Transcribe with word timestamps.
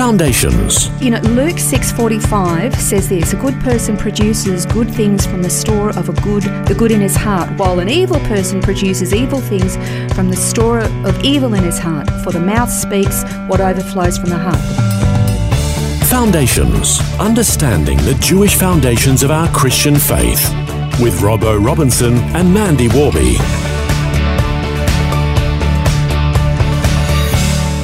Foundations. 0.00 0.88
You 0.98 1.10
know, 1.10 1.20
Luke 1.20 1.58
6:45 1.58 2.74
says 2.74 3.10
this, 3.10 3.34
a 3.34 3.36
good 3.36 3.60
person 3.60 3.98
produces 3.98 4.64
good 4.64 4.90
things 4.90 5.26
from 5.26 5.42
the 5.42 5.50
store 5.50 5.90
of 5.90 6.08
a 6.08 6.14
good 6.22 6.44
the 6.64 6.74
good 6.74 6.90
in 6.90 7.02
his 7.02 7.14
heart, 7.14 7.50
while 7.58 7.80
an 7.80 7.90
evil 7.90 8.18
person 8.20 8.62
produces 8.62 9.12
evil 9.12 9.42
things 9.42 9.76
from 10.14 10.30
the 10.30 10.38
store 10.38 10.80
of 11.04 11.22
evil 11.22 11.52
in 11.52 11.62
his 11.62 11.78
heart, 11.78 12.08
for 12.24 12.32
the 12.32 12.40
mouth 12.40 12.70
speaks 12.70 13.24
what 13.46 13.60
overflows 13.60 14.16
from 14.16 14.30
the 14.30 14.38
heart. 14.38 14.64
Foundations. 16.08 16.98
Understanding 17.20 17.98
the 17.98 18.14
Jewish 18.20 18.54
foundations 18.54 19.22
of 19.22 19.30
our 19.30 19.48
Christian 19.48 19.96
faith. 19.96 20.42
With 20.98 21.20
Robbo 21.20 21.62
Robinson 21.62 22.14
and 22.34 22.54
Mandy 22.54 22.88
Warby. 22.88 23.36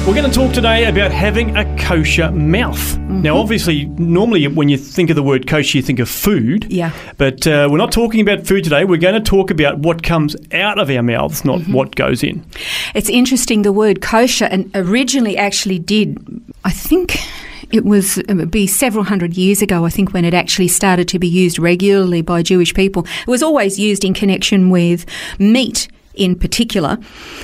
We're 0.07 0.15
going 0.15 0.31
to 0.31 0.33
talk 0.33 0.53
today 0.53 0.85
about 0.85 1.11
having 1.11 1.57
a 1.57 1.65
kosher 1.77 2.31
mouth. 2.31 2.77
Mm-hmm. 2.77 3.23
Now, 3.23 3.35
obviously, 3.37 3.87
normally 3.87 4.47
when 4.47 4.69
you 4.69 4.77
think 4.77 5.09
of 5.09 5.17
the 5.17 5.21
word 5.21 5.47
kosher, 5.47 5.77
you 5.77 5.83
think 5.83 5.99
of 5.99 6.07
food. 6.07 6.65
Yeah. 6.71 6.93
But 7.17 7.45
uh, 7.45 7.67
we're 7.69 7.77
not 7.77 7.91
talking 7.91 8.21
about 8.21 8.47
food 8.47 8.63
today. 8.63 8.85
We're 8.85 9.01
going 9.01 9.21
to 9.21 9.29
talk 9.29 9.51
about 9.51 9.79
what 9.79 10.03
comes 10.03 10.33
out 10.53 10.79
of 10.79 10.89
our 10.89 11.03
mouths, 11.03 11.43
not 11.43 11.59
Mm-hmm. 11.59 11.73
what 11.73 11.95
goes 11.97 12.23
in. 12.23 12.45
It's 12.95 13.09
interesting 13.09 13.63
the 13.63 13.73
word 13.73 14.01
kosher 14.01 14.45
and 14.45 14.71
originally 14.75 15.37
actually 15.37 15.77
did 15.79 16.17
I 16.63 16.71
think 16.71 17.17
it 17.73 17.83
was 17.83 18.17
it 18.17 18.33
would 18.33 18.49
be 18.49 18.65
several 18.65 19.03
hundred 19.03 19.35
years 19.35 19.61
ago 19.61 19.85
I 19.85 19.89
think 19.89 20.13
when 20.13 20.23
it 20.23 20.33
actually 20.33 20.69
started 20.69 21.09
to 21.09 21.19
be 21.19 21.27
used 21.27 21.59
regularly 21.59 22.21
by 22.21 22.43
Jewish 22.43 22.73
people. 22.73 23.05
It 23.23 23.27
was 23.27 23.43
always 23.43 23.77
used 23.77 24.05
in 24.05 24.13
connection 24.13 24.69
with 24.69 25.05
meat 25.37 25.89
in 26.17 26.35
particular. 26.35 26.97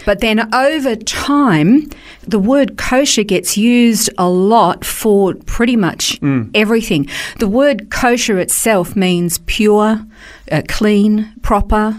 But 0.06 0.20
then 0.20 0.54
over 0.54 0.96
time, 0.96 1.90
the 2.28 2.40
word 2.40 2.78
kosher 2.78 3.24
gets 3.24 3.58
used 3.58 4.10
a 4.18 4.30
lot 4.30 4.84
for 4.84 5.34
pretty 5.46 5.76
much 5.76 6.20
everything. 6.54 7.08
The 7.40 7.48
word 7.48 7.90
kosher 7.90 8.40
itself 8.40 8.96
means 8.96 9.40
pure, 9.46 10.06
uh, 10.52 10.62
clean, 10.68 11.34
proper, 11.42 11.96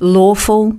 lawful. 0.00 0.76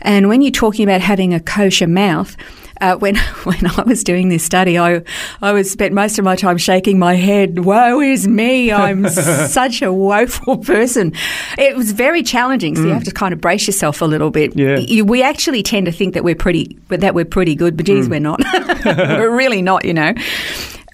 And 0.00 0.28
when 0.28 0.42
you're 0.42 0.50
talking 0.50 0.84
about 0.84 1.00
having 1.00 1.34
a 1.34 1.40
kosher 1.40 1.86
mouth, 1.86 2.36
uh, 2.80 2.96
when 2.96 3.16
when 3.44 3.66
I 3.66 3.82
was 3.82 4.04
doing 4.04 4.28
this 4.28 4.44
study, 4.44 4.78
I 4.78 5.02
I 5.42 5.52
was 5.52 5.70
spent 5.70 5.94
most 5.94 6.18
of 6.18 6.24
my 6.24 6.36
time 6.36 6.58
shaking 6.58 6.98
my 6.98 7.14
head. 7.14 7.64
Woe 7.64 8.00
is 8.00 8.26
me! 8.28 8.72
I'm 8.72 9.08
such 9.48 9.82
a 9.82 9.92
woeful 9.92 10.58
person. 10.58 11.12
It 11.58 11.76
was 11.76 11.92
very 11.92 12.22
challenging. 12.22 12.76
So 12.76 12.82
you 12.82 12.90
have 12.92 13.04
to 13.04 13.12
kind 13.12 13.32
of 13.32 13.40
brace 13.40 13.66
yourself 13.66 14.00
a 14.02 14.06
little 14.06 14.30
bit. 14.30 14.56
Yeah. 14.56 14.78
You- 14.78 15.04
we 15.04 15.22
actually 15.22 15.62
tend 15.62 15.86
to 15.86 15.92
think 15.92 16.14
that 16.14 16.24
we're 16.24 16.34
pretty, 16.34 16.78
that 16.88 17.14
we're 17.14 17.24
pretty 17.24 17.54
good. 17.54 17.76
But 17.76 17.86
geez, 17.86 18.08
we're 18.08 18.20
not. 18.20 18.40
we're 18.84 19.34
really 19.36 19.62
not. 19.62 19.84
You 19.84 19.94
know. 19.94 20.14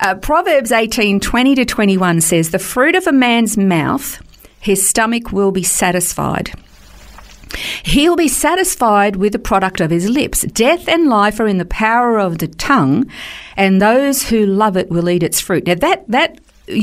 Uh, 0.01 0.15
Proverbs 0.15 0.73
eighteen 0.73 1.21
twenty 1.21 1.55
to 1.55 1.65
twenty 1.65 1.97
one 1.97 2.21
says, 2.21 2.51
"The 2.51 2.59
fruit 2.59 2.95
of 2.95 3.07
a 3.07 3.13
man's 3.13 3.57
mouth, 3.57 4.21
his 4.61 4.87
stomach 4.89 5.33
will 5.33 5.53
be 5.53 5.63
satisfied." 5.63 6.53
He'll 7.83 8.17
be 8.17 8.29
satisfied 8.29 9.17
with 9.17 9.33
the 9.33 9.39
product 9.39 9.81
of 9.81 9.91
his 9.91 10.09
lips. 10.09 10.43
Death 10.43 10.89
and 10.89 11.09
life 11.09 11.41
are 11.41 11.47
in 11.47 11.59
the 11.59 11.65
power 11.65 12.19
of 12.19 12.39
the 12.39 12.49
tongue, 12.49 13.11
and 13.57 13.81
those 13.81 14.29
who 14.29 14.47
love 14.47 14.77
it 14.77 14.91
will 14.91 15.09
eat 15.09 15.23
its 15.23 15.41
fruit. 15.41 15.67
Now, 15.67 15.75
that 15.77 16.05
that 16.09 16.41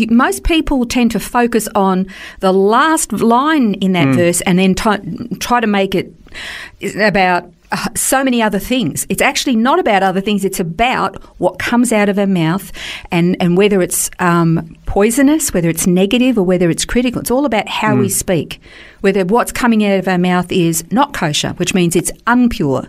most 0.10 0.44
people 0.44 0.86
tend 0.86 1.12
to 1.12 1.20
focus 1.20 1.68
on 1.74 2.08
the 2.40 2.52
last 2.52 3.14
line 3.14 3.76
in 3.76 3.94
that 3.94 4.08
hmm. 4.08 4.14
verse, 4.14 4.42
and 4.42 4.60
then 4.60 4.76
t- 4.76 5.38
try 5.40 5.60
to 5.60 5.68
make 5.68 5.96
it 5.96 6.14
about 7.00 7.52
uh, 7.72 7.88
so 7.96 8.24
many 8.24 8.42
other 8.42 8.60
things. 8.60 9.06
It's 9.10 9.22
actually 9.22 9.56
not 9.58 9.78
about 9.80 10.02
other 10.04 10.22
things. 10.22 10.46
It's 10.46 10.60
about 10.60 11.22
what 11.40 11.60
comes 11.60 11.92
out 11.92 12.08
of 12.10 12.18
our 12.18 12.26
mouth, 12.28 12.72
and 13.12 13.36
and 13.42 13.58
whether 13.58 13.82
it's 13.82 14.10
um, 14.20 14.76
poisonous, 14.86 15.54
whether 15.54 15.68
it's 15.70 15.86
negative, 15.88 16.38
or 16.38 16.44
whether 16.44 16.70
it's 16.70 16.86
critical. 16.86 17.20
It's 17.22 17.32
all 17.32 17.46
about 17.46 17.68
how 17.68 17.96
we 17.96 18.08
speak. 18.10 18.62
Whether 19.02 19.26
what's 19.26 19.52
coming 19.52 19.84
out 19.86 20.00
of 20.00 20.08
our 20.08 20.18
mouth 20.18 20.52
is 20.52 20.90
not 20.92 21.14
kosher, 21.14 21.50
which 21.58 21.74
means 21.74 21.96
it's 21.96 22.12
unpure, 22.26 22.88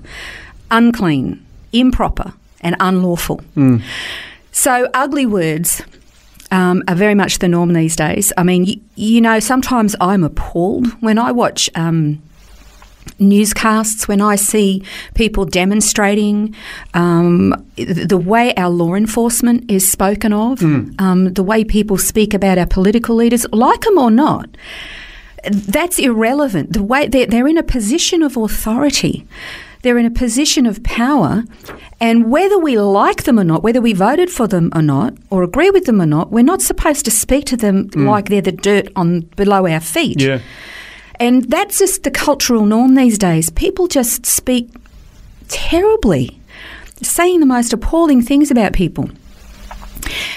unclean, 0.70 1.44
improper, 1.72 2.32
and 2.60 2.76
unlawful. 2.80 3.40
So 4.52 4.88
ugly 4.94 5.26
words. 5.26 5.82
Um, 6.50 6.82
are 6.88 6.94
very 6.94 7.14
much 7.14 7.40
the 7.40 7.48
norm 7.48 7.74
these 7.74 7.94
days. 7.94 8.32
I 8.38 8.42
mean, 8.42 8.64
y- 8.64 8.76
you 8.96 9.20
know, 9.20 9.38
sometimes 9.38 9.94
I'm 10.00 10.24
appalled 10.24 10.86
when 11.02 11.18
I 11.18 11.30
watch 11.30 11.68
um, 11.74 12.22
newscasts, 13.18 14.06
when 14.08 14.20
I 14.20 14.36
see 14.36 14.82
people 15.14 15.44
demonstrating, 15.44 16.54
um, 16.94 17.54
the 17.76 18.18
way 18.18 18.54
our 18.56 18.70
law 18.70 18.94
enforcement 18.94 19.70
is 19.70 19.90
spoken 19.90 20.32
of, 20.32 20.62
um, 20.98 21.32
the 21.34 21.42
way 21.42 21.64
people 21.64 21.98
speak 21.98 22.34
about 22.34 22.58
our 22.58 22.66
political 22.66 23.16
leaders, 23.16 23.46
like 23.52 23.80
them 23.82 23.98
or 23.98 24.10
not. 24.10 24.48
That's 25.50 25.98
irrelevant. 25.98 26.72
The 26.72 26.82
way 26.82 27.06
they're, 27.06 27.26
they're 27.26 27.46
in 27.48 27.58
a 27.58 27.62
position 27.62 28.22
of 28.22 28.36
authority, 28.36 29.26
they're 29.82 29.98
in 29.98 30.06
a 30.06 30.10
position 30.10 30.66
of 30.66 30.82
power, 30.82 31.44
and 32.00 32.30
whether 32.30 32.58
we 32.58 32.76
like 32.78 33.22
them 33.24 33.38
or 33.38 33.44
not, 33.44 33.62
whether 33.62 33.80
we 33.80 33.92
voted 33.92 34.30
for 34.30 34.48
them 34.48 34.70
or 34.74 34.82
not, 34.82 35.14
or 35.30 35.44
agree 35.44 35.70
with 35.70 35.84
them 35.84 36.00
or 36.02 36.06
not, 36.06 36.30
we're 36.32 36.42
not 36.42 36.60
supposed 36.60 37.04
to 37.04 37.10
speak 37.12 37.44
to 37.46 37.56
them 37.56 37.88
like 37.94 38.28
they're 38.28 38.42
the 38.42 38.52
dirt 38.52 38.88
on 38.96 39.20
below 39.36 39.66
our 39.66 39.80
feet. 39.80 40.20
Yeah. 40.20 40.40
And 41.20 41.44
that's 41.50 41.78
just 41.78 42.02
the 42.04 42.10
cultural 42.10 42.64
norm 42.64 42.94
these 42.94 43.18
days. 43.18 43.50
People 43.50 43.88
just 43.88 44.24
speak 44.26 44.70
terribly, 45.48 46.38
saying 47.02 47.40
the 47.40 47.46
most 47.46 47.72
appalling 47.72 48.22
things 48.22 48.50
about 48.50 48.72
people. 48.72 49.10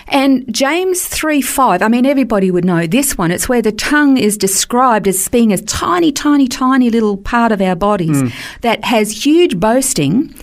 And 0.08 0.52
James 0.54 1.06
3 1.08 1.42
5, 1.42 1.82
I 1.82 1.88
mean, 1.88 2.06
everybody 2.06 2.52
would 2.52 2.66
know 2.66 2.86
this 2.88 3.18
one. 3.18 3.32
It's 3.32 3.48
where 3.48 3.62
the 3.62 3.72
tongue 3.72 4.18
is 4.18 4.38
described 4.38 5.08
as 5.08 5.28
being 5.30 5.54
a 5.54 5.58
tiny, 5.58 6.12
tiny, 6.12 6.48
tiny 6.48 6.90
little 6.90 7.16
part 7.16 7.52
of 7.52 7.62
our 7.62 7.76
bodies 7.76 8.22
that 8.62 8.84
has 8.86 9.26
huge 9.26 9.60
boasting. 9.60 10.34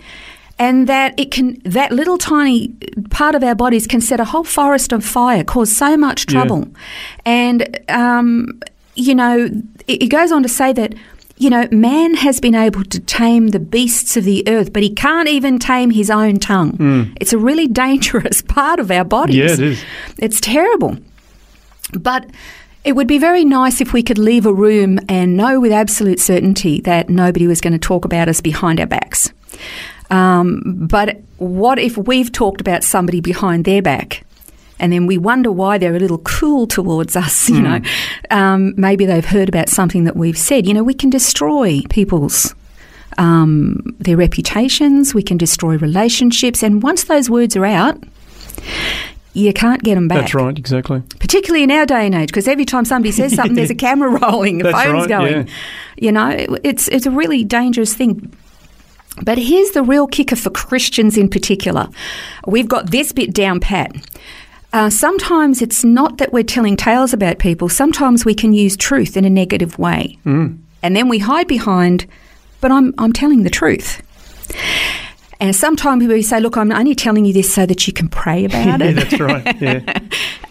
And 0.61 0.89
that 0.89 1.15
it 1.21 1.31
can, 1.31 1.61
that 1.65 1.93
little 1.93 2.19
tiny 2.19 2.75
part 3.11 3.37
of 3.37 3.45
our 3.45 3.55
bodies 3.55 3.87
can 3.87 4.01
set 4.01 4.19
a 4.19 4.25
whole 4.25 4.43
forest 4.43 4.93
on 4.93 5.01
fire, 5.01 5.45
cause 5.45 5.71
so 5.71 5.97
much 5.97 6.27
Yeah. 6.29 6.33
trouble. 6.41 6.67
And, 7.25 7.79
um, 7.89 8.59
you 8.99 9.15
know, 9.15 9.49
it, 9.87 10.09
goes 10.09 10.33
on 10.33 10.43
to 10.43 10.49
say 10.49 10.73
that, 10.73 10.95
you 11.37 11.49
know, 11.51 11.69
man 11.71 12.15
has 12.15 12.41
been 12.41 12.55
able 12.55 12.85
to 12.85 13.01
tame 13.01 13.49
the 13.49 13.61
beasts 13.61 14.17
of 14.17 14.25
the 14.25 14.47
earth, 14.49 14.73
but 14.73 14.83
he 14.83 14.91
can't 14.91 15.29
even 15.29 15.59
tame 15.59 15.91
his 15.91 16.11
own 16.11 16.39
tongue. 16.39 16.77
It's 17.21 17.33
a 17.33 17.39
really 17.39 17.69
dangerous 17.85 18.43
part 18.43 18.81
of 18.81 18.91
our 18.91 19.05
bodies. 19.05 19.37
Yeah, 19.37 19.53
it 19.53 19.61
is. 19.61 19.85
It's 20.19 20.41
terrible. 20.41 20.97
But 21.93 22.29
it 22.85 22.93
would 22.93 23.07
be 23.07 23.19
very 23.19 23.45
nice 23.45 23.81
if 23.81 23.93
we 23.93 24.03
could 24.03 24.19
leave 24.19 24.47
a 24.47 24.53
room 24.53 24.99
and 25.09 25.37
know 25.37 25.61
with 25.61 25.73
absolute 25.73 26.21
certainty 26.21 26.81
that 26.83 27.09
nobody 27.09 27.47
was 27.47 27.61
going 27.61 27.73
to 27.73 27.79
talk 27.79 28.05
about 28.05 28.29
us 28.29 28.41
behind 28.41 28.81
our 28.81 28.87
backs. 28.87 29.33
Um, 30.11 30.63
but 30.89 31.21
what 31.37 31.79
if 31.79 31.97
we've 31.97 32.33
talked 32.33 32.61
about 32.61 32.83
somebody 32.83 33.21
behind 33.21 33.65
their 33.65 33.83
back? 33.83 34.25
And 34.81 34.93
then 34.93 35.07
we 35.07 35.19
wonder 35.19 35.51
why 35.51 35.79
they're 35.79 35.97
a 35.97 35.99
little 35.99 36.19
cool 36.19 36.67
towards 36.67 37.17
us, 37.17 37.49
you 37.55 37.61
know. 37.61 37.81
Um, 38.31 38.75
maybe 38.77 39.07
they've 39.07 39.25
heard 39.25 39.49
about 39.49 39.69
something 39.69 40.05
that 40.05 40.17
we've 40.17 40.39
said. 40.39 40.67
You 40.67 40.75
know, 40.75 40.85
we 40.85 40.95
can 40.95 41.11
destroy 41.11 41.81
people's 41.91 42.55
um, 43.17 43.97
their 43.99 44.17
reputations. 44.17 45.15
We 45.15 45.23
can 45.23 45.37
destroy 45.37 45.77
relationships, 45.79 46.63
and 46.63 46.83
once 46.83 47.05
those 47.05 47.29
words 47.29 47.57
are 47.57 47.65
out, 47.65 48.03
you 49.35 49.53
can't 49.53 49.83
get 49.83 49.95
them 49.97 50.09
back. 50.09 50.21
That's 50.21 50.35
right, 50.35 50.57
exactly. 50.59 51.03
Particularly 51.21 51.63
in 51.65 51.71
our 51.71 51.87
day 51.87 52.07
and 52.07 52.15
age, 52.15 52.29
because 52.29 52.49
every 52.49 52.65
time 52.65 52.85
somebody 52.85 53.13
says 53.13 53.35
something, 53.35 53.55
there's 53.55 53.71
a 53.71 53.75
camera 53.87 54.11
rolling, 54.21 54.61
a 54.61 54.65
That's 54.65 54.83
phone's 54.85 55.01
right, 55.03 55.09
going. 55.09 55.33
yeah. 55.49 55.55
You 55.97 56.13
know, 56.13 56.29
it- 56.29 56.61
it's 56.65 56.89
it's 56.89 57.07
a 57.07 57.11
really 57.11 57.45
dangerous 57.45 57.95
thing. 57.95 58.33
But 59.25 59.37
here's 59.37 59.73
the 59.73 59.83
real 59.83 60.07
kicker 60.07 60.37
for 60.37 60.51
Christians 60.51 61.17
in 61.19 61.29
particular. 61.29 61.89
We've 62.47 62.69
got 62.69 62.93
this 62.93 63.11
bit 63.11 63.35
down 63.35 63.59
pat. 63.59 63.91
Uh, 64.73 64.91
sometimes 64.91 65.63
it's 65.63 65.83
not 65.85 66.19
that 66.19 66.33
we're 66.33 66.43
telling 66.43 66.77
tales 66.77 67.13
about 67.15 67.39
people. 67.39 67.69
Sometimes 67.69 68.25
we 68.25 68.35
can 68.35 68.53
use 68.53 68.77
truth 68.77 69.17
in 69.17 69.25
a 69.25 69.31
negative 69.31 69.79
way, 69.79 70.19
Mm. 70.27 70.59
and 70.83 70.95
then 70.95 71.09
we 71.09 71.19
hide 71.19 71.49
behind. 71.49 72.07
But 72.61 72.71
I'm 72.73 72.93
I'm 72.99 73.13
telling 73.13 73.45
the 73.45 73.51
truth. 73.51 74.03
And 75.41 75.55
sometimes 75.55 76.05
we 76.05 76.21
say, 76.23 76.41
look, 76.41 76.57
I'm 76.57 76.73
only 76.73 76.97
telling 76.97 77.25
you 77.25 77.33
this 77.33 77.53
so 77.55 77.65
that 77.65 77.87
you 77.87 77.93
can 77.93 78.09
pray 78.09 78.45
about 78.51 78.81
it. 78.83 78.85
yeah, 78.85 78.91
it. 78.91 78.95
that's 78.95 79.21
right. 79.21 79.61
Yeah, 79.61 79.99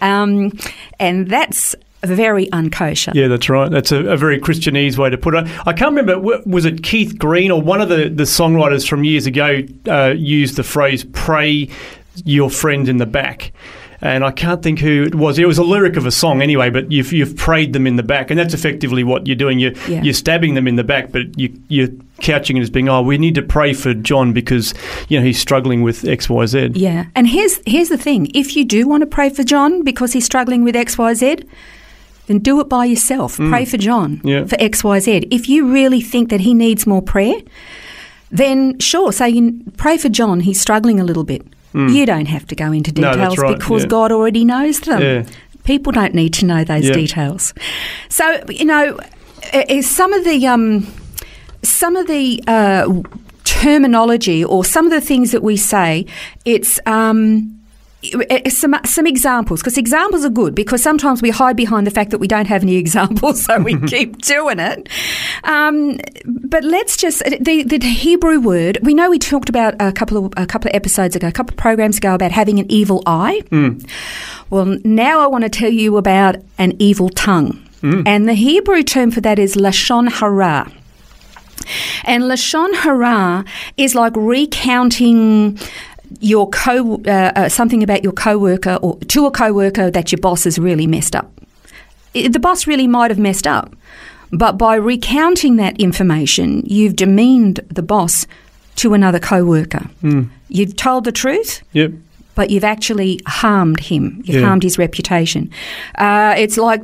Um, 0.00 0.52
and 0.98 1.28
that's 1.28 1.74
very 2.04 2.46
unkosher. 2.46 3.12
yeah, 3.14 3.28
that's 3.28 3.48
right. 3.50 3.70
That's 3.70 3.92
a, 3.92 3.98
a 4.12 4.16
very 4.16 4.40
Christianese 4.40 4.96
way 4.96 5.10
to 5.10 5.18
put 5.18 5.34
it. 5.34 5.44
I 5.66 5.72
can't 5.74 5.94
remember. 5.94 6.18
Was 6.46 6.64
it 6.64 6.82
Keith 6.82 7.18
Green 7.18 7.50
or 7.50 7.60
one 7.60 7.80
of 7.82 7.88
the, 7.90 8.08
the 8.08 8.22
songwriters 8.24 8.88
from 8.88 9.04
years 9.04 9.26
ago 9.26 9.60
uh, 9.86 10.14
used 10.16 10.56
the 10.56 10.62
phrase 10.62 11.04
"pray 11.12 11.68
your 12.24 12.48
friend 12.50 12.88
in 12.88 12.96
the 12.96 13.06
back." 13.06 13.52
And 14.00 14.24
I 14.24 14.30
can't 14.30 14.62
think 14.62 14.78
who 14.78 15.02
it 15.02 15.14
was. 15.16 15.40
It 15.40 15.46
was 15.48 15.58
a 15.58 15.64
lyric 15.64 15.96
of 15.96 16.06
a 16.06 16.12
song 16.12 16.40
anyway, 16.40 16.70
but 16.70 16.92
you've, 16.92 17.12
you've 17.12 17.34
prayed 17.36 17.72
them 17.72 17.84
in 17.84 17.96
the 17.96 18.02
back, 18.04 18.30
and 18.30 18.38
that's 18.38 18.54
effectively 18.54 19.02
what 19.02 19.26
you're 19.26 19.34
doing. 19.34 19.58
You're, 19.58 19.72
Yeah. 19.88 20.02
you're 20.02 20.14
stabbing 20.14 20.54
them 20.54 20.68
in 20.68 20.76
the 20.76 20.84
back, 20.84 21.10
but 21.10 21.36
you, 21.36 21.52
you're 21.66 21.88
couching 22.20 22.56
it 22.56 22.60
as 22.60 22.70
being, 22.70 22.88
oh, 22.88 23.02
we 23.02 23.18
need 23.18 23.34
to 23.34 23.42
pray 23.42 23.72
for 23.72 23.94
John 23.94 24.32
because 24.32 24.72
you 25.08 25.18
know 25.18 25.24
he's 25.24 25.40
struggling 25.40 25.82
with 25.82 26.04
X, 26.04 26.28
Y, 26.30 26.46
Z. 26.46 26.70
Yeah, 26.74 27.06
and 27.16 27.26
here's 27.26 27.60
here's 27.66 27.88
the 27.88 27.98
thing: 27.98 28.30
if 28.34 28.54
you 28.56 28.64
do 28.64 28.86
want 28.86 29.00
to 29.00 29.06
pray 29.06 29.30
for 29.30 29.42
John 29.42 29.82
because 29.82 30.12
he's 30.12 30.24
struggling 30.24 30.62
with 30.62 30.76
X, 30.76 30.96
Y, 30.96 31.14
Z, 31.14 31.38
then 32.28 32.38
do 32.38 32.60
it 32.60 32.68
by 32.68 32.84
yourself. 32.84 33.36
Mm. 33.38 33.50
Pray 33.50 33.64
for 33.64 33.78
John 33.78 34.20
Yeah. 34.22 34.44
for 34.44 34.56
X, 34.60 34.84
Y, 34.84 35.00
Z. 35.00 35.26
If 35.32 35.48
you 35.48 35.72
really 35.72 36.00
think 36.00 36.30
that 36.30 36.40
he 36.42 36.54
needs 36.54 36.86
more 36.86 37.02
prayer, 37.02 37.34
then 38.30 38.78
sure, 38.78 39.10
say 39.12 39.30
you 39.30 39.60
pray 39.76 39.96
for 39.98 40.08
John. 40.08 40.40
He's 40.40 40.60
struggling 40.60 41.00
a 41.00 41.04
little 41.04 41.24
bit. 41.24 41.42
You 41.74 42.06
don't 42.06 42.26
have 42.26 42.46
to 42.48 42.54
go 42.54 42.72
into 42.72 42.90
Hmm. 42.90 43.00
No, 43.02 43.12
details 43.12 43.38
right, 43.38 43.58
because 43.58 43.82
yeah. 43.82 43.88
God 43.88 44.10
already 44.12 44.44
knows 44.44 44.80
them. 44.80 45.00
Yeah. 45.02 45.24
People 45.64 45.92
don't 45.92 46.14
need 46.14 46.32
to 46.34 46.46
know 46.46 46.64
those 46.64 46.86
Yeah. 46.86 46.94
details. 46.94 47.52
So 48.08 48.42
you 48.48 48.64
know, 48.64 48.98
some 49.82 50.12
of 50.12 50.24
the 50.24 50.46
um, 50.46 50.86
some 51.62 51.94
of 51.96 52.06
the 52.06 52.42
uh, 52.46 52.86
terminology 53.44 54.44
or 54.44 54.64
some 54.64 54.86
of 54.86 54.92
the 54.92 55.00
things 55.00 55.30
that 55.32 55.42
we 55.42 55.56
say, 55.56 56.06
it's. 56.44 56.80
Um, 56.86 57.54
some 58.48 58.76
some 58.84 59.06
examples 59.06 59.60
because 59.60 59.76
examples 59.76 60.24
are 60.24 60.30
good 60.30 60.54
because 60.54 60.80
sometimes 60.82 61.20
we 61.20 61.30
hide 61.30 61.56
behind 61.56 61.84
the 61.86 61.90
fact 61.90 62.10
that 62.10 62.18
we 62.18 62.28
don't 62.28 62.46
have 62.46 62.62
any 62.62 62.76
examples, 62.84 63.42
so 63.42 63.58
we 63.60 63.78
keep 63.86 64.18
doing 64.18 64.60
it. 64.60 64.88
Um, 65.44 65.98
but 66.24 66.62
let's 66.62 66.96
just 66.96 67.22
uh, 67.22 67.36
the 67.40 67.64
the 67.64 67.78
Hebrew 67.78 68.40
word. 68.40 68.78
We 68.82 68.94
know 68.94 69.10
we 69.10 69.18
talked 69.18 69.48
about 69.48 69.74
a 69.80 69.92
couple 69.92 70.26
of 70.26 70.32
a 70.36 70.46
couple 70.46 70.68
of 70.70 70.76
episodes 70.76 71.16
ago, 71.16 71.26
a 71.26 71.32
couple 71.32 71.54
of 71.54 71.58
programs 71.58 71.98
ago 71.98 72.14
about 72.14 72.30
having 72.30 72.60
an 72.60 72.70
evil 72.70 73.02
eye. 73.06 73.42
Hmm. 73.50 73.78
Well, 74.50 74.78
now 74.84 75.20
I 75.20 75.26
want 75.26 75.44
to 75.44 75.50
tell 75.50 75.70
you 75.70 75.96
about 75.96 76.36
an 76.56 76.74
evil 76.78 77.08
tongue, 77.08 77.56
hmm. 77.80 78.02
and 78.06 78.28
the 78.28 78.34
Hebrew 78.34 78.84
term 78.84 79.10
for 79.10 79.20
that 79.22 79.38
is 79.38 79.56
lashon 79.56 80.08
hara. 80.08 80.70
And 82.04 82.22
lashon 82.24 82.74
hara 82.76 83.44
is 83.76 83.94
like 83.94 84.12
recounting 84.16 85.58
your 86.20 86.48
co 86.50 87.00
uh, 87.06 87.32
uh, 87.36 87.48
something 87.48 87.82
about 87.82 88.02
your 88.02 88.12
coworker 88.12 88.78
or 88.82 88.98
to 89.08 89.26
a 89.26 89.30
coworker 89.30 89.90
that 89.90 90.10
your 90.12 90.18
boss 90.20 90.44
has 90.44 90.58
really 90.58 90.86
messed 90.86 91.14
up. 91.16 91.30
The 92.14 92.38
boss 92.40 92.66
really 92.66 92.86
might 92.86 93.10
have 93.10 93.18
messed 93.18 93.46
up, 93.46 93.74
but 94.32 94.52
by 94.58 94.74
recounting 94.74 95.56
that 95.56 95.78
information, 95.80 96.62
you've 96.66 96.96
demeaned 96.96 97.60
the 97.68 97.82
boss 97.82 98.26
to 98.76 98.94
another 98.94 99.18
coworker. 99.20 99.86
You've 100.48 100.76
told 100.76 101.04
the 101.04 101.12
truth, 101.12 101.62
Yep. 101.74 101.92
but 102.34 102.48
you've 102.50 102.64
actually 102.64 103.20
harmed 103.26 103.80
him. 103.80 104.22
You've 104.24 104.40
Yeah. 104.40 104.46
harmed 104.46 104.62
his 104.62 104.78
reputation. 104.78 105.50
Uh, 105.98 106.34
it's 106.38 106.56
like, 106.56 106.80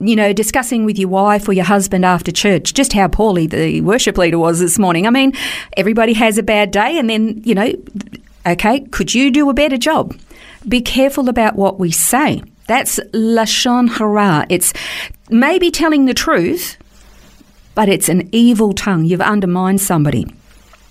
you 0.00 0.14
know, 0.14 0.32
discussing 0.32 0.84
with 0.84 0.98
your 0.98 1.08
wife 1.08 1.48
or 1.48 1.52
your 1.52 1.64
husband 1.64 2.04
after 2.04 2.30
church 2.30 2.72
just 2.74 2.92
how 2.92 3.08
poorly 3.08 3.46
the 3.48 3.80
worship 3.80 4.16
leader 4.16 4.38
was 4.38 4.60
this 4.60 4.78
morning. 4.78 5.06
I 5.06 5.10
mean, 5.10 5.32
everybody 5.76 6.12
has 6.12 6.38
a 6.38 6.42
bad 6.42 6.70
day, 6.70 6.96
and 6.98 7.10
then, 7.10 7.40
you 7.44 7.54
know, 7.54 7.72
okay, 8.46 8.80
could 8.80 9.14
you 9.14 9.30
do 9.30 9.48
a 9.50 9.54
better 9.54 9.76
job? 9.76 10.16
Be 10.68 10.80
careful 10.80 11.28
about 11.28 11.56
what 11.56 11.78
we 11.78 11.90
say. 11.90 12.42
That's 12.66 12.98
lashon 13.12 13.88
hara. 13.88 14.46
It's 14.48 14.72
maybe 15.30 15.70
telling 15.70 16.04
the 16.04 16.14
truth, 16.14 16.76
but 17.74 17.88
it's 17.88 18.08
an 18.08 18.28
evil 18.32 18.72
tongue. 18.72 19.04
You've 19.04 19.20
undermined 19.20 19.80
somebody. 19.80 20.26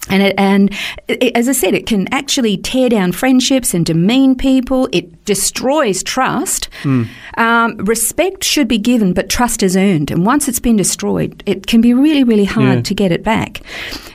And, 0.09 0.23
it, 0.23 0.35
and 0.37 0.73
it, 1.07 1.35
as 1.37 1.47
I 1.47 1.51
said, 1.51 1.73
it 1.75 1.85
can 1.85 2.11
actually 2.11 2.57
tear 2.57 2.89
down 2.89 3.11
friendships 3.11 3.73
and 3.73 3.85
demean 3.85 4.35
people. 4.35 4.89
It 4.91 5.23
destroys 5.25 6.01
trust. 6.03 6.69
Um, 6.83 7.77
respect 7.77 8.43
should 8.43 8.67
be 8.67 8.79
given, 8.79 9.13
but 9.13 9.29
trust 9.29 9.61
is 9.63 9.77
earned. 9.77 10.09
And 10.11 10.25
once 10.25 10.47
it's 10.47 10.59
been 10.59 10.75
destroyed, 10.75 11.43
it 11.45 11.67
can 11.67 11.81
be 11.81 11.93
really, 11.93 12.23
really 12.23 12.45
hard 12.45 12.77
Yeah. 12.77 12.81
to 12.81 12.93
get 12.95 13.11
it 13.11 13.23
back. 13.23 13.61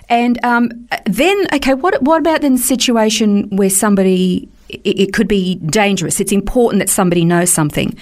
And 0.09 0.45
um, 0.45 0.71
then, 1.07 1.47
okay, 1.55 1.75
what 1.75 2.03
what 2.03 2.19
about 2.21 2.41
then 2.41 2.57
the 2.57 2.63
situation 2.63 3.49
where 3.57 3.71
somebody 3.71 4.49
it, 4.69 4.81
it 4.85 5.13
could 5.13 5.29
be 5.29 5.55
dangerous? 5.67 6.21
It's 6.21 6.33
important 6.33 6.81
that 6.81 6.89
somebody 6.91 7.25
knows 7.25 7.51
something. 7.51 7.97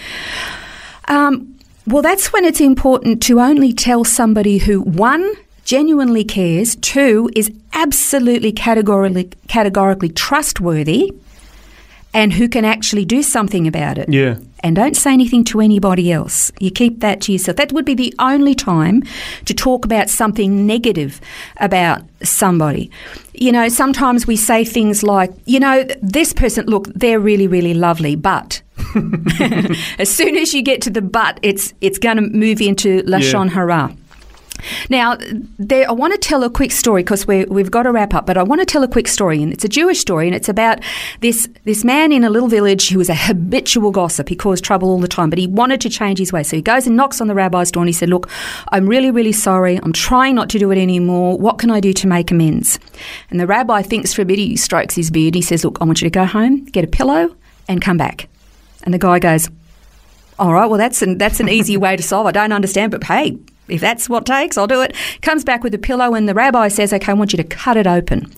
Um, 1.09 1.55
well, 1.87 2.03
that's 2.03 2.33
when 2.33 2.45
it's 2.47 2.61
important 2.61 3.23
to 3.25 3.41
only 3.41 3.73
tell 3.75 4.05
somebody 4.05 4.57
who, 4.59 4.81
one, 4.81 5.35
genuinely 5.65 6.25
cares, 6.25 6.77
two, 6.77 7.31
is 7.35 7.51
absolutely 7.73 8.53
categorically, 8.53 9.31
categorically 9.49 10.11
trustworthy, 10.11 11.13
and 12.15 12.33
who 12.33 12.49
can 12.49 12.65
actually 12.65 13.05
do 13.05 13.23
something 13.23 13.67
about 13.67 13.99
it. 13.99 14.09
Yeah. 14.09 14.37
And 14.61 14.77
don't 14.77 14.97
say 14.97 15.13
anything 15.13 15.45
to 15.45 15.61
anybody 15.61 16.13
else. 16.13 16.53
You 16.61 16.71
keep 16.71 17.01
that 17.01 17.21
to 17.23 17.33
yourself. 17.33 17.57
That 17.57 17.73
would 17.73 17.85
be 17.85 17.95
the 17.95 18.15
only 18.19 18.55
time 18.55 19.03
to 19.45 19.53
talk 19.53 19.85
about 19.85 20.09
something 20.09 20.67
negative 20.67 21.21
about 21.59 22.03
somebody. 22.23 22.91
You 23.35 23.53
know, 23.53 23.69
sometimes 23.69 24.27
we 24.27 24.37
say 24.37 24.65
things 24.65 25.03
like, 25.03 25.33
you 25.45 25.59
know, 25.59 25.85
this 26.01 26.33
person, 26.33 26.67
look, 26.67 26.87
they're 26.95 27.21
really, 27.21 27.49
really 27.49 27.75
lovely, 27.75 28.15
but. 28.15 28.63
as 29.99 30.09
soon 30.09 30.37
as 30.37 30.55
you 30.55 30.63
get 30.63 30.81
to 30.83 30.91
the 30.91 31.03
but, 31.03 31.39
it's 31.43 31.75
it's 31.81 31.99
going 31.99 32.17
to 32.17 32.23
move 32.23 32.61
into 32.61 33.03
la 33.03 33.19
lashon 33.19 33.49
hara. 33.49 33.95
Now, 34.89 35.17
there, 35.59 35.89
I 35.89 35.93
want 35.93 36.13
to 36.13 36.19
tell 36.19 36.43
a 36.43 36.51
quick 36.51 36.73
story 36.73 37.03
because 37.03 37.27
we've 37.27 37.71
got 37.71 37.85
to 37.85 37.93
wrap 37.93 38.15
up, 38.15 38.27
but 38.27 38.37
I 38.37 38.43
want 38.43 38.61
to 38.61 38.65
tell 38.65 38.83
a 38.83 38.89
quick 38.89 39.09
story, 39.09 39.43
and 39.43 39.53
it's 39.53 39.65
a 39.65 39.69
Jewish 39.69 40.01
story, 40.01 40.27
and 40.27 40.35
it's 40.35 40.49
about 40.49 40.81
this, 41.21 41.49
this 41.65 41.85
man 41.85 42.13
in 42.13 42.25
a 42.25 42.31
little 42.31 42.49
village 42.49 42.89
who 42.89 42.99
was 42.99 43.09
a 43.09 43.15
habitual 43.15 43.91
gossip. 43.91 44.29
He 44.29 44.37
caused 44.37 44.65
trouble 44.65 44.89
all 44.89 44.99
the 44.99 45.09
time, 45.09 45.31
but 45.31 45.39
he 45.39 45.47
wanted 45.47 45.81
to 45.83 45.91
change 45.91 46.19
his 46.19 46.33
way. 46.33 46.43
So 46.43 46.57
he 46.57 46.63
goes 46.63 46.87
and 46.87 46.97
knocks 46.97 47.21
on 47.21 47.27
the 47.27 47.35
rabbi's 47.35 47.71
door 47.71 47.83
and 47.83 47.89
he 47.89 47.93
said, 47.93 48.09
Look, 48.09 48.29
I'm 48.69 48.87
really, 48.87 49.11
really 49.11 49.33
sorry. 49.33 49.77
I'm 49.77 49.93
trying 49.93 50.35
not 50.35 50.49
to 50.51 50.59
do 50.59 50.71
it 50.71 50.79
anymore. 50.79 51.39
What 51.39 51.59
can 51.59 51.71
I 51.71 51.81
do 51.81 51.93
to 51.93 52.07
make 52.07 52.31
amends? 52.31 52.79
And 53.31 53.41
the 53.41 53.47
rabbi 53.47 53.83
thinks 53.83 54.13
for 54.13 54.23
a 54.23 54.25
bit, 54.25 54.39
he 54.39 54.57
strokes 54.57 54.95
his 54.95 55.11
beard, 55.11 55.35
he 55.35 55.43
says, 55.43 55.65
Look, 55.65 55.79
I 55.81 55.85
want 55.85 56.01
you 56.01 56.07
to 56.07 56.11
go 56.11 56.25
home, 56.25 56.65
get 56.67 56.85
a 56.85 56.89
pillow, 56.89 57.35
and 57.69 57.81
come 57.81 57.97
back. 57.97 58.29
And 58.85 58.93
the 58.93 58.99
guy 58.99 59.19
goes, 59.19 59.49
all 60.39 60.53
right, 60.53 60.67
well, 60.67 60.79
that's 60.79 61.03
an, 61.03 61.19
that's 61.19 61.41
an 61.41 61.49
easy 61.49 61.77
way 61.77 61.97
to 61.97 62.03
solve. 62.03 62.27
I 62.27 62.33
don't 62.33 62.53
understand, 62.53 62.91
but 62.91 63.05
hey, 63.05 63.39
if 63.69 63.81
that's 63.81 64.09
what 64.09 64.27
takes, 64.27 64.59
I'll 64.59 64.67
do 64.67 64.83
it. 64.83 64.95
Comes 65.23 65.45
back 65.45 65.63
with 65.63 65.75
a 65.75 65.79
pillow, 65.79 66.15
and 66.15 66.29
the 66.29 66.35
rabbi 66.35 66.69
says, 66.69 66.93
okay, 66.93 67.13
I 67.13 67.15
want 67.15 67.33
you 67.33 67.37
to 67.39 67.45
cut 67.45 67.77
it 67.77 67.87
open. 67.87 68.31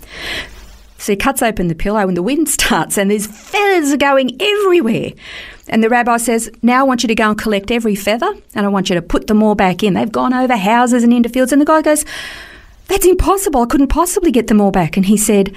So 0.99 1.12
he 1.12 1.16
cuts 1.16 1.42
open 1.42 1.68
the 1.68 1.75
pillow, 1.75 2.06
and 2.09 2.16
the 2.16 2.23
wind 2.23 2.49
starts, 2.49 2.99
and 2.99 3.11
there's 3.11 3.26
feathers 3.26 3.92
are 3.92 3.97
going 3.97 4.37
everywhere. 4.40 5.12
And 5.68 5.83
the 5.83 5.88
rabbi 5.88 6.16
says, 6.18 6.50
now 6.62 6.80
I 6.80 6.83
want 6.85 7.02
you 7.02 7.09
to 7.09 7.14
go 7.14 7.30
and 7.30 7.38
collect 7.38 7.71
every 7.71 7.97
feather, 7.97 8.33
and 8.54 8.66
I 8.66 8.68
want 8.68 8.88
you 8.88 8.95
to 8.95 9.02
put 9.02 9.26
them 9.26 9.42
all 9.42 9.54
back 9.54 9.83
in. 9.83 9.95
They've 9.95 10.11
gone 10.11 10.33
over 10.33 10.56
houses 10.56 11.02
and 11.02 11.12
into 11.12 11.28
fields. 11.28 11.52
And 11.52 11.61
the 11.61 11.66
guy 11.66 11.83
goes, 11.83 12.04
that's 12.87 13.06
impossible. 13.06 13.62
I 13.62 13.66
couldn't 13.66 13.88
possibly 13.88 14.30
get 14.30 14.47
them 14.47 14.61
all 14.61 14.71
back. 14.71 14.97
And 14.97 15.06
he 15.06 15.16
said, 15.16 15.52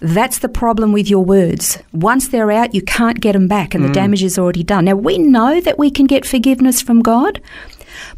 that's 0.00 0.38
the 0.38 0.48
problem 0.48 0.92
with 0.92 1.08
your 1.08 1.24
words. 1.24 1.78
Once 1.92 2.28
they're 2.28 2.50
out, 2.50 2.74
you 2.74 2.82
can't 2.82 3.20
get 3.20 3.32
them 3.32 3.48
back, 3.48 3.74
and 3.74 3.84
the 3.84 3.88
mm. 3.88 3.94
damage 3.94 4.22
is 4.22 4.38
already 4.38 4.62
done. 4.62 4.84
Now, 4.86 4.96
we 4.96 5.18
know 5.18 5.60
that 5.60 5.78
we 5.78 5.90
can 5.90 6.06
get 6.06 6.26
forgiveness 6.26 6.82
from 6.82 7.00
God, 7.00 7.40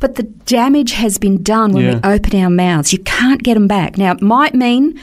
but 0.01 0.15
the 0.17 0.23
damage 0.23 0.93
has 0.93 1.19
been 1.19 1.43
done 1.43 1.73
when 1.73 1.85
Yeah. 1.85 1.95
we 1.95 2.15
open 2.15 2.41
our 2.41 2.51
mouths. 2.51 2.93
You 2.93 2.99
can't 3.01 3.43
get 3.43 3.55
them 3.55 3.67
back. 3.67 3.99
Now, 3.99 4.13
it 4.13 4.23
might 4.23 4.55
mean 4.55 4.99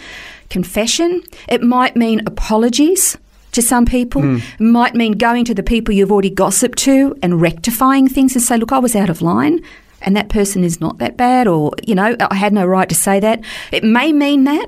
confession, 0.50 1.24
it 1.48 1.63
might 1.63 1.96
mean 1.96 2.22
apologies 2.25 3.18
to 3.53 3.62
some 3.62 3.86
people, 3.86 4.22
hmm. 4.22 4.38
it 4.60 4.63
might 4.63 4.96
mean 4.96 5.13
going 5.13 5.46
to 5.46 5.53
the 5.53 5.63
people 5.63 5.94
you've 5.94 6.12
already 6.12 6.30
gossiped 6.30 6.77
to 6.80 7.15
and 7.22 7.42
rectifying 7.42 8.08
things 8.08 8.36
and 8.36 8.42
say, 8.44 8.58
look, 8.58 8.72
I 8.72 8.80
was 8.80 8.96
out 8.96 9.10
of 9.10 9.22
line. 9.22 9.60
And 10.06 10.18
that 10.18 10.27
person 10.27 10.65
is 10.65 10.82
not 10.82 10.98
that 10.98 11.15
bad, 11.15 11.48
or, 11.48 11.72
you 11.88 11.96
know, 11.96 12.18
I 12.30 12.36
had 12.36 12.51
no 12.51 12.65
right 12.65 12.89
to 12.89 12.96
say 12.96 13.22
that. 13.22 13.39
It 13.72 13.86
may 13.86 14.12
mean 14.12 14.44
that, 14.44 14.68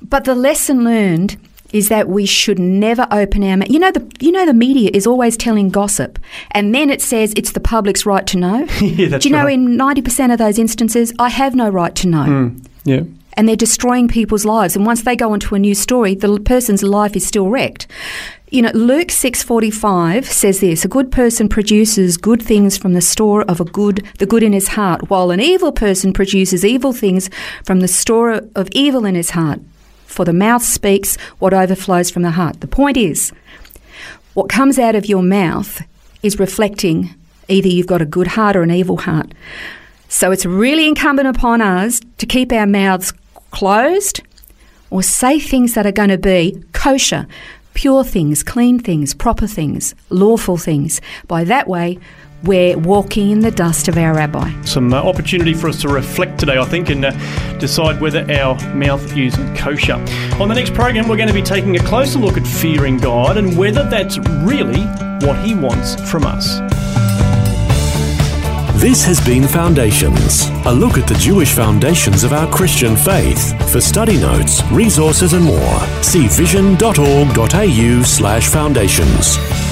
but 0.00 0.22
the 0.22 0.36
lesson 0.36 0.84
learned 0.84 1.36
is 1.72 1.88
that 1.88 2.08
we 2.08 2.26
should 2.26 2.58
never 2.58 3.06
open 3.10 3.42
our 3.44 3.56
mouth. 3.56 3.68
You 3.70 3.78
know, 3.78 3.90
the 3.90 4.04
you 4.20 4.30
know 4.32 4.46
the 4.46 4.54
media 4.54 4.90
is 4.92 5.06
always 5.06 5.36
telling 5.36 5.70
gossip, 5.70 6.18
and 6.52 6.74
then 6.74 6.90
it 6.90 7.00
says 7.02 7.32
it's 7.36 7.52
the 7.52 7.60
public's 7.60 8.04
right 8.06 8.26
to 8.28 8.38
know. 8.38 8.66
Yeah, 8.82 9.18
Do 9.18 9.28
you 9.28 9.34
know 9.34 9.44
right. 9.44 9.54
in 9.54 9.76
ninety 9.76 10.02
percent 10.02 10.32
of 10.32 10.38
those 10.38 10.58
instances, 10.58 11.12
I 11.18 11.28
have 11.30 11.54
no 11.54 11.68
right 11.70 11.94
to 11.96 12.06
know, 12.08 12.24
mm, 12.24 12.64
Yeah. 12.84 13.02
and 13.34 13.48
they're 13.48 13.56
destroying 13.56 14.08
people's 14.08 14.44
lives. 14.44 14.76
And 14.76 14.84
once 14.86 15.02
they 15.02 15.16
go 15.16 15.32
onto 15.32 15.54
a 15.54 15.58
new 15.58 15.74
story, 15.74 16.14
the 16.14 16.38
person's 16.40 16.82
life 16.82 17.16
is 17.16 17.26
still 17.26 17.48
wrecked. 17.48 17.86
You 18.50 18.60
know, 18.60 18.70
Luke 18.74 19.10
six 19.10 19.42
forty 19.42 19.70
five 19.70 20.26
says 20.26 20.60
this: 20.60 20.84
a 20.84 20.88
good 20.88 21.10
person 21.10 21.48
produces 21.48 22.18
good 22.18 22.42
things 22.42 22.76
from 22.76 22.92
the 22.92 23.00
store 23.00 23.42
of 23.44 23.60
a 23.60 23.64
good, 23.64 24.06
the 24.18 24.26
good 24.26 24.42
in 24.42 24.52
his 24.52 24.68
heart, 24.68 25.08
while 25.08 25.30
an 25.30 25.40
evil 25.40 25.72
person 25.72 26.12
produces 26.12 26.62
evil 26.64 26.92
things 26.92 27.30
from 27.64 27.80
the 27.80 27.88
store 27.88 28.42
of 28.54 28.68
evil 28.72 29.06
in 29.06 29.14
his 29.14 29.30
heart. 29.30 29.60
For 30.12 30.24
the 30.24 30.32
mouth 30.32 30.62
speaks 30.62 31.16
what 31.38 31.54
overflows 31.54 32.10
from 32.10 32.22
the 32.22 32.30
heart. 32.32 32.60
The 32.60 32.68
point 32.68 32.96
is, 32.96 33.32
what 34.34 34.48
comes 34.48 34.78
out 34.78 34.94
of 34.94 35.06
your 35.06 35.22
mouth 35.22 35.82
is 36.22 36.38
reflecting 36.38 37.14
either 37.48 37.68
you've 37.68 37.86
got 37.86 38.02
a 38.02 38.06
good 38.06 38.28
heart 38.28 38.56
or 38.56 38.62
an 38.62 38.70
evil 38.70 38.98
heart. 38.98 39.32
So 40.08 40.30
it's 40.30 40.46
really 40.46 40.86
incumbent 40.86 41.28
upon 41.28 41.60
us 41.60 42.00
to 42.18 42.26
keep 42.26 42.52
our 42.52 42.66
mouths 42.66 43.12
closed 43.50 44.20
or 44.90 45.02
say 45.02 45.40
things 45.40 45.74
that 45.74 45.86
are 45.86 45.92
going 45.92 46.10
to 46.10 46.18
be 46.18 46.62
kosher, 46.72 47.26
pure 47.74 48.04
things, 48.04 48.42
clean 48.42 48.78
things, 48.78 49.14
proper 49.14 49.46
things, 49.46 49.94
lawful 50.10 50.58
things. 50.58 51.00
By 51.26 51.44
that 51.44 51.66
way, 51.66 51.98
we're 52.42 52.76
walking 52.76 53.30
in 53.30 53.40
the 53.40 53.50
dust 53.50 53.88
of 53.88 53.96
our 53.96 54.14
rabbi. 54.14 54.52
Some 54.62 54.92
uh, 54.92 54.96
opportunity 54.96 55.54
for 55.54 55.68
us 55.68 55.80
to 55.82 55.88
reflect 55.88 56.38
today, 56.38 56.58
I 56.58 56.64
think, 56.64 56.90
and 56.90 57.04
uh, 57.04 57.58
decide 57.58 58.00
whether 58.00 58.30
our 58.32 58.56
mouth 58.74 59.16
is 59.16 59.34
kosher. 59.56 59.94
On 60.40 60.48
the 60.48 60.54
next 60.54 60.74
program, 60.74 61.08
we're 61.08 61.16
going 61.16 61.28
to 61.28 61.34
be 61.34 61.42
taking 61.42 61.76
a 61.76 61.82
closer 61.84 62.18
look 62.18 62.36
at 62.36 62.46
fearing 62.46 62.98
God 62.98 63.36
and 63.36 63.56
whether 63.56 63.88
that's 63.88 64.18
really 64.18 64.84
what 65.26 65.38
He 65.44 65.54
wants 65.54 65.94
from 66.10 66.24
us. 66.24 66.60
This 68.80 69.04
has 69.04 69.24
been 69.24 69.46
Foundations, 69.46 70.48
a 70.66 70.72
look 70.72 70.98
at 70.98 71.06
the 71.06 71.14
Jewish 71.14 71.52
foundations 71.52 72.24
of 72.24 72.32
our 72.32 72.52
Christian 72.52 72.96
faith. 72.96 73.70
For 73.70 73.80
study 73.80 74.18
notes, 74.18 74.60
resources, 74.72 75.34
and 75.34 75.44
more, 75.44 75.80
see 76.02 76.26
vision.org.au 76.26 78.02
slash 78.02 78.48
foundations. 78.48 79.71